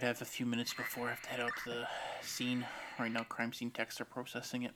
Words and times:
have 0.00 0.22
a 0.22 0.24
few 0.24 0.46
minutes 0.46 0.72
before 0.72 1.08
I 1.08 1.10
have 1.10 1.22
to 1.22 1.28
head 1.28 1.40
out 1.40 1.52
to 1.64 1.70
the 1.70 1.86
scene. 2.22 2.64
Right 2.98 3.12
now, 3.12 3.24
crime 3.24 3.52
scene 3.52 3.70
techs 3.70 4.00
are 4.00 4.06
processing 4.06 4.62
it. 4.62 4.72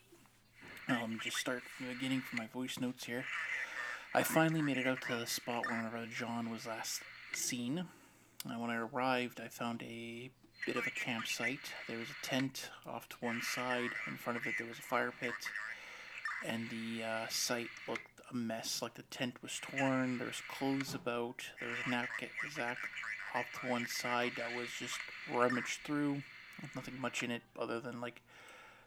Now, 0.89 1.01
let 1.01 1.11
me 1.11 1.19
just 1.23 1.39
start 1.39 1.63
from 1.63 1.87
the 1.87 1.95
beginning 1.95 2.21
for 2.21 2.37
my 2.37 2.47
voice 2.47 2.79
notes 2.79 3.05
here. 3.05 3.25
I 4.15 4.23
finally 4.23 4.63
made 4.63 4.77
it 4.77 4.87
out 4.87 5.01
to 5.03 5.17
the 5.17 5.27
spot 5.27 5.65
where 5.71 5.89
brother 5.91 6.07
John 6.07 6.51
was 6.51 6.67
last 6.67 7.01
seen. 7.33 7.87
And 8.45 8.61
when 8.61 8.71
I 8.71 8.77
arrived, 8.77 9.41
I 9.41 9.49
found 9.49 9.83
a 9.83 10.31
bit 10.67 10.77
of 10.77 10.87
a 10.87 10.91
campsite. 10.91 11.73
There 11.89 11.99
was 11.99 12.09
a 12.11 12.27
tent 12.27 12.71
off 12.87 13.09
to 13.11 13.17
one 13.21 13.41
side. 13.43 13.91
In 14.07 14.17
front 14.17 14.39
of 14.39 14.47
it, 14.47 14.55
there 14.59 14.67
was 14.67 14.79
a 14.79 14.83
fire 14.83 15.13
pit. 15.19 15.33
And 16.45 16.69
the 16.71 17.05
uh, 17.05 17.27
site 17.29 17.69
looked 17.89 18.03
a 18.31 18.37
mess. 18.37 18.83
Like 18.83 18.95
the 18.95 19.03
tent 19.03 19.43
was 19.43 19.61
torn. 19.61 20.19
There 20.19 20.27
was 20.27 20.43
clothes 20.49 20.95
about. 20.95 21.43
There 21.61 21.69
was 21.69 21.79
a 21.87 21.91
knapsack 21.91 22.77
off 23.37 23.61
to 23.61 23.69
one 23.69 23.87
side 23.87 24.33
that 24.39 24.57
was 24.57 24.69
just 24.79 24.99
rummaged 25.33 25.81
through. 25.85 26.23
Nothing 26.75 26.99
much 26.99 27.23
in 27.23 27.31
it 27.31 27.43
other 27.59 27.81
than 27.81 28.01
like 28.01 28.23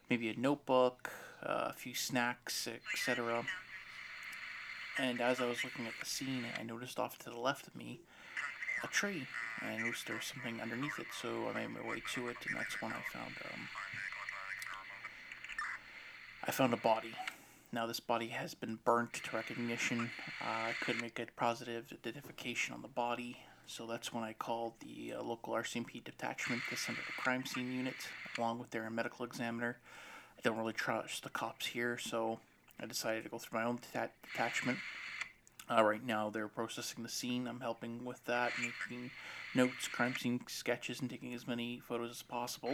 maybe 0.09 0.30
a 0.30 0.35
notebook, 0.35 1.12
uh, 1.44 1.67
a 1.70 1.73
few 1.73 1.94
snacks, 1.94 2.67
etc. 2.94 3.45
And 4.98 5.22
as 5.22 5.39
I 5.39 5.45
was 5.45 5.63
looking 5.63 5.85
at 5.85 5.94
the 5.99 6.05
scene, 6.05 6.45
I 6.59 6.63
noticed 6.63 6.99
off 6.99 7.20
to 7.20 7.30
the 7.30 7.39
left 7.39 7.67
of 7.67 7.75
me 7.75 7.99
a 8.84 8.88
tree, 8.88 9.27
and 9.62 9.70
I 9.70 9.77
noticed 9.77 10.08
there 10.08 10.16
was 10.16 10.25
something 10.25 10.59
underneath 10.61 10.97
it. 10.97 11.08
So 11.22 11.47
I 11.50 11.53
made 11.53 11.70
my 11.70 11.88
way 11.88 12.02
to 12.16 12.27
it, 12.30 12.38
and 12.47 12.58
that's 12.58 12.81
when 12.81 12.91
I 12.91 13.02
found 13.14 13.33
um, 13.53 13.67
I 16.44 16.52
found 16.52 16.73
a 16.73 16.77
body. 16.77 17.14
Now 17.72 17.86
this 17.86 18.00
body 18.00 18.30
has 18.30 18.55
been 18.55 18.80
burnt 18.83 19.14
to 19.14 19.36
recognition. 19.36 20.09
Uh, 20.42 20.70
I 20.70 20.73
couldn't 20.81 21.02
make 21.02 21.20
a 21.20 21.27
positive 21.38 21.94
identification 21.94 22.73
on 22.73 22.81
the 22.81 22.88
body, 22.88 23.38
so 23.70 23.86
that's 23.86 24.12
when 24.12 24.23
I 24.23 24.34
called 24.34 24.73
the 24.80 25.14
uh, 25.14 25.22
local 25.22 25.53
RCMP 25.53 26.03
detachment 26.03 26.64
to 26.70 26.75
send 26.75 26.98
a 26.98 27.22
crime 27.22 27.45
scene 27.45 27.72
unit 27.72 27.94
along 28.38 28.58
with 28.58 28.72
their 28.72 28.89
medical 28.89 29.26
examiner. 29.26 29.78
I 30.38 30.42
don't 30.42 30.58
really 30.58 30.73
trust 30.73 31.22
the 31.22 31.30
cops 31.30 31.67
here, 31.67 32.00
so 32.00 32.39
I 32.81 32.88
decided 32.88 33.23
to 33.23 33.30
go 33.30 33.38
through 33.38 33.59
my 33.59 33.66
own 33.66 33.78
deta- 33.78 34.09
detachment. 34.31 34.80
Uh, 35.70 35.84
right 35.84 36.03
now, 36.03 36.31
they're 36.31 36.48
processing 36.48 37.03
the 37.03 37.09
scene. 37.09 37.48
I'm 37.48 37.59
helping 37.59 38.03
with 38.06 38.26
that, 38.26 38.53
making 38.59 39.11
notes, 39.53 39.88
crime 39.88 40.16
scene 40.16 40.39
sketches, 40.48 41.00
and 41.00 41.09
taking 41.09 41.36
as 41.36 41.48
many 41.48 41.80
photos 41.80 42.09
as 42.09 42.23
possible. 42.23 42.73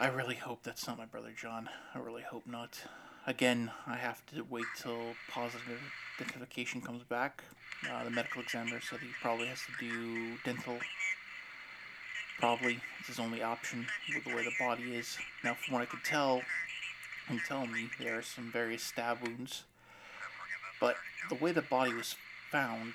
I 0.00 0.08
really 0.08 0.34
hope 0.34 0.64
that's 0.64 0.88
not 0.88 0.98
my 0.98 1.06
brother 1.06 1.32
John. 1.40 1.68
I 1.94 2.00
really 2.00 2.22
hope 2.22 2.44
not. 2.44 2.80
Again, 3.24 3.70
I 3.86 3.94
have 3.94 4.24
to 4.34 4.42
wait 4.42 4.64
till 4.76 5.14
positive 5.30 5.80
identification 6.20 6.80
comes 6.80 7.04
back. 7.04 7.44
Uh, 7.88 8.02
the 8.02 8.10
medical 8.10 8.42
examiner 8.42 8.80
said 8.80 8.98
he 8.98 9.10
probably 9.20 9.46
has 9.46 9.60
to 9.60 9.72
do 9.78 10.36
dental. 10.44 10.76
Probably. 12.40 12.80
It's 12.98 13.08
his 13.08 13.20
only 13.20 13.40
option 13.40 13.86
with 14.12 14.24
the 14.24 14.34
way 14.34 14.42
the 14.44 14.52
body 14.58 14.96
is. 14.96 15.18
Now, 15.44 15.54
from 15.54 15.74
what 15.74 15.82
I 15.82 15.86
could 15.86 16.02
tell, 16.04 16.42
and 17.28 17.40
tell 17.46 17.64
me, 17.64 17.90
there 18.00 18.18
are 18.18 18.22
some 18.22 18.50
various 18.50 18.82
stab 18.82 19.22
wounds. 19.22 19.62
But 20.80 20.96
the 21.28 21.36
way 21.36 21.52
the 21.52 21.62
body 21.62 21.94
was 21.94 22.16
found, 22.50 22.94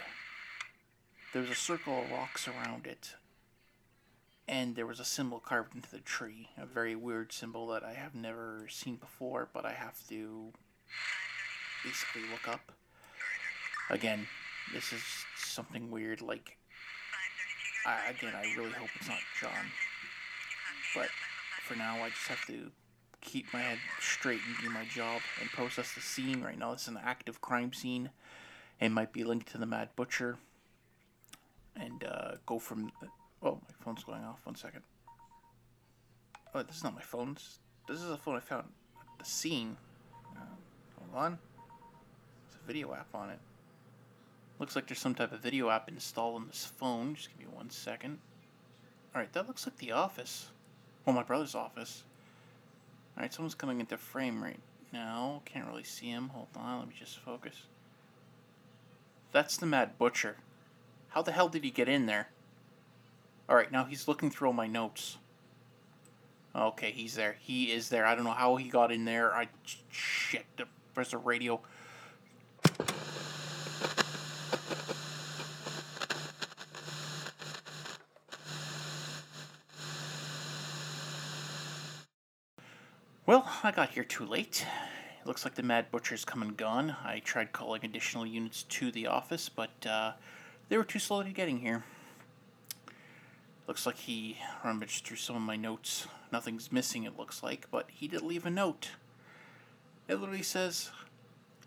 there 1.31 1.41
was 1.41 1.51
a 1.51 1.55
circle 1.55 2.01
of 2.01 2.11
rocks 2.11 2.49
around 2.49 2.85
it. 2.85 3.15
And 4.47 4.75
there 4.75 4.87
was 4.87 4.99
a 4.99 5.05
symbol 5.05 5.39
carved 5.39 5.75
into 5.75 5.91
the 5.91 5.99
tree. 5.99 6.49
A 6.57 6.65
very 6.65 6.95
weird 6.95 7.33
symbol 7.33 7.67
that 7.67 7.83
I 7.83 7.93
have 7.93 8.15
never 8.15 8.67
seen 8.69 8.95
before, 8.95 9.49
but 9.53 9.65
I 9.65 9.73
have 9.73 9.95
to 10.07 10.53
basically 11.83 12.21
look 12.31 12.47
up. 12.47 12.71
Again, 13.89 14.27
this 14.73 14.93
is 14.93 15.01
something 15.35 15.91
weird. 15.91 16.21
Like, 16.21 16.57
I, 17.85 18.09
again, 18.09 18.33
I 18.35 18.43
really 18.57 18.71
hope 18.71 18.89
it's 18.95 19.07
not 19.09 19.19
John. 19.41 19.65
But 20.95 21.09
for 21.63 21.75
now, 21.75 22.01
I 22.03 22.09
just 22.09 22.27
have 22.27 22.45
to 22.47 22.71
keep 23.19 23.51
my 23.53 23.61
head 23.61 23.79
straight 23.99 24.39
and 24.47 24.57
do 24.61 24.69
my 24.69 24.85
job 24.85 25.21
and 25.41 25.49
process 25.49 25.93
the 25.93 26.01
scene. 26.01 26.41
Right 26.41 26.57
now, 26.57 26.71
it's 26.71 26.87
an 26.87 26.99
active 27.03 27.41
crime 27.41 27.73
scene. 27.73 28.11
It 28.79 28.89
might 28.89 29.11
be 29.11 29.23
linked 29.23 29.51
to 29.51 29.57
the 29.57 29.65
Mad 29.65 29.89
Butcher. 29.95 30.37
And 31.75 32.03
uh, 32.03 32.31
go 32.45 32.59
from. 32.59 32.91
Phone's 33.87 34.03
going 34.03 34.25
off. 34.25 34.45
One 34.45 34.55
second. 34.55 34.81
Oh, 36.53 36.61
this 36.61 36.75
is 36.75 36.83
not 36.83 36.93
my 36.93 36.99
phone. 36.99 37.37
This 37.87 38.01
is 38.01 38.09
a 38.09 38.17
phone 38.17 38.35
I 38.35 38.41
found 38.41 38.65
at 38.65 39.19
the 39.19 39.23
scene. 39.23 39.77
Uh, 40.35 40.41
hold 40.99 41.15
on. 41.15 41.39
There's 42.49 42.59
a 42.61 42.67
video 42.67 42.93
app 42.93 43.07
on 43.13 43.29
it. 43.29 43.39
Looks 44.59 44.75
like 44.75 44.87
there's 44.87 44.99
some 44.99 45.15
type 45.15 45.31
of 45.31 45.39
video 45.39 45.69
app 45.69 45.87
installed 45.87 46.35
on 46.35 46.47
this 46.47 46.65
phone. 46.65 47.15
Just 47.15 47.29
give 47.29 47.39
me 47.39 47.45
one 47.55 47.69
second. 47.69 48.17
Alright, 49.15 49.31
that 49.31 49.47
looks 49.47 49.65
like 49.65 49.77
the 49.77 49.93
office. 49.93 50.49
Well, 51.05 51.15
my 51.15 51.23
brother's 51.23 51.55
office. 51.55 52.03
Alright, 53.15 53.33
someone's 53.33 53.55
coming 53.55 53.79
into 53.79 53.97
frame 53.97 54.43
right 54.43 54.59
now. 54.91 55.43
Can't 55.45 55.65
really 55.65 55.85
see 55.85 56.07
him. 56.07 56.27
Hold 56.33 56.47
on, 56.57 56.79
let 56.79 56.89
me 56.89 56.95
just 56.99 57.19
focus. 57.19 57.55
That's 59.31 59.55
the 59.55 59.65
Mad 59.65 59.97
Butcher. 59.97 60.39
How 61.07 61.21
the 61.21 61.31
hell 61.31 61.47
did 61.47 61.63
he 61.63 61.71
get 61.71 61.87
in 61.87 62.05
there? 62.05 62.27
Alright, 63.49 63.71
now 63.71 63.85
he's 63.85 64.07
looking 64.07 64.29
through 64.29 64.47
all 64.49 64.53
my 64.53 64.67
notes. 64.67 65.17
Okay, 66.53 66.91
he's 66.91 67.15
there. 67.15 67.37
He 67.39 67.71
is 67.71 67.87
there. 67.87 68.05
I 68.05 68.15
don't 68.15 68.25
know 68.25 68.31
how 68.31 68.55
he 68.55 68.67
got 68.67 68.91
in 68.91 69.05
there. 69.05 69.33
I. 69.33 69.47
Shit, 69.89 70.45
there's 70.95 71.13
a 71.13 71.17
radio. 71.17 71.61
Well, 83.25 83.49
I 83.61 83.71
got 83.71 83.89
here 83.89 84.03
too 84.03 84.25
late. 84.25 84.65
It 85.21 85.27
looks 85.27 85.43
like 85.45 85.55
the 85.55 85.63
Mad 85.63 85.91
Butcher's 85.91 86.25
come 86.25 86.41
and 86.41 86.57
gone. 86.57 86.95
I 87.03 87.19
tried 87.19 87.51
calling 87.51 87.83
additional 87.83 88.25
units 88.25 88.63
to 88.63 88.89
the 88.89 89.07
office, 89.07 89.49
but 89.49 89.85
uh, 89.85 90.13
they 90.69 90.77
were 90.77 90.85
too 90.85 90.99
slow 90.99 91.21
to 91.23 91.29
getting 91.29 91.59
here. 91.59 91.83
Looks 93.67 93.85
like 93.85 93.97
he 93.97 94.37
rummaged 94.63 95.05
through 95.05 95.17
some 95.17 95.35
of 95.35 95.41
my 95.41 95.57
notes. 95.57 96.07
Nothing's 96.31 96.71
missing, 96.71 97.03
it 97.03 97.17
looks 97.17 97.43
like, 97.43 97.67
but 97.69 97.89
he 97.93 98.07
did 98.07 98.21
leave 98.21 98.45
a 98.45 98.49
note. 98.49 98.91
It 100.07 100.15
literally 100.15 100.41
says, 100.43 100.89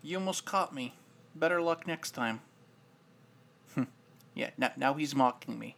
You 0.01 0.17
almost 0.17 0.43
caught 0.43 0.73
me. 0.73 0.95
Better 1.35 1.61
luck 1.61 1.85
next 1.85 2.11
time. 2.11 2.41
yeah, 4.33 4.49
now, 4.57 4.71
now 4.75 4.93
he's 4.95 5.15
mocking 5.15 5.59
me. 5.59 5.75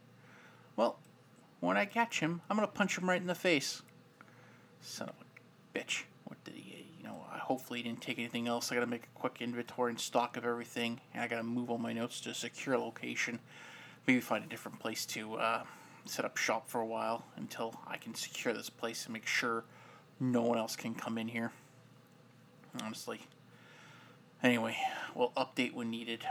Well, 0.78 0.98
when 1.60 1.76
I 1.76 1.86
catch 1.86 2.22
him, 2.22 2.42
I'm 2.50 2.56
gonna 2.56 2.68
punch 2.68 2.98
him 2.98 3.10
right 3.10 3.22
in 3.22 3.28
the 3.28 3.36
face. 3.36 3.82
Son 4.82 5.10
of 5.10 5.16
a 5.16 5.78
bitch. 5.78 6.04
What 6.24 6.42
did 6.46 6.56
he, 6.56 6.86
you 6.98 7.04
know, 7.04 7.26
hopefully 7.32 7.80
he 7.80 7.84
didn't 7.84 8.02
take 8.02 8.18
anything 8.18 8.48
else. 8.48 8.72
I 8.72 8.76
gotta 8.76 8.88
make 8.88 9.04
a 9.04 9.20
quick 9.20 9.42
inventory 9.42 9.92
and 9.92 10.00
stock 10.00 10.38
of 10.38 10.46
everything. 10.46 11.02
And 11.14 11.22
I 11.22 11.28
gotta 11.28 11.44
move 11.44 11.70
all 11.70 11.78
my 11.78 11.92
notes 11.92 12.22
to 12.22 12.30
a 12.30 12.34
secure 12.34 12.78
location. 12.78 13.40
Maybe 14.08 14.22
find 14.22 14.44
a 14.44 14.48
different 14.48 14.80
place 14.80 15.06
to, 15.08 15.36
uh, 15.36 15.64
set 16.06 16.26
up 16.26 16.38
shop 16.38 16.70
for 16.70 16.82
a 16.82 16.86
while 16.86 17.26
until 17.36 17.80
I 17.88 17.98
can 17.98 18.14
secure 18.16 18.54
this 18.54 18.70
place 18.70 19.06
and 19.06 19.14
make 19.14 19.28
sure 19.28 19.64
no 20.20 20.42
one 20.42 20.58
else 20.58 20.76
can 20.76 20.96
come 20.96 21.18
in 21.18 21.28
here. 21.28 21.52
Honestly. 22.82 23.22
Anyway, 24.42 24.76
we'll 25.16 25.32
update 25.32 25.74
when 25.74 25.90
needed. 25.90 26.26